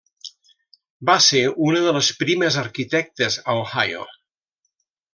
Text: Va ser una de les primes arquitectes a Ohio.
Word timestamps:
Va 1.09 1.17
ser 1.25 1.43
una 1.67 1.83
de 1.85 1.95
les 1.99 2.11
primes 2.23 2.59
arquitectes 2.65 3.41
a 3.45 3.59
Ohio. 3.63 4.05